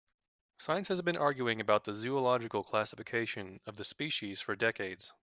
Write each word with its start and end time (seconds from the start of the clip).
Science 0.57 0.87
has 0.87 0.99
been 1.03 1.15
arguing 1.15 1.61
about 1.61 1.83
the 1.83 1.93
zoological 1.93 2.63
classification 2.63 3.59
of 3.67 3.75
the 3.75 3.85
species 3.85 4.41
for 4.41 4.55
decades. 4.55 5.13